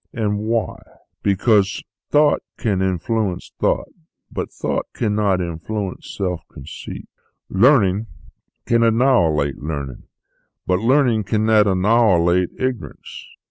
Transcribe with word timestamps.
And 0.13 0.39
why? 0.39 0.79
Because 1.21 1.83
thought 2.09 2.41
can 2.57 2.81
influence 2.81 3.51
thought, 3.59 3.89
but 4.31 4.51
thought 4.51 4.87
cannot 4.93 5.41
influence 5.41 6.15
self 6.17 6.41
conceit; 6.51 7.07
learning 7.49 8.07
can 8.65 8.81
annihilate 8.81 9.59
learning; 9.61 10.05
but 10.65 10.79
learning 10.79 11.25
cannot 11.25 11.67
annihilate 11.67 12.49
ignorance. 12.57 13.27